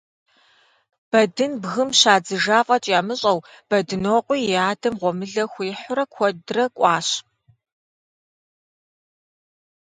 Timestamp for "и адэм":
4.51-4.95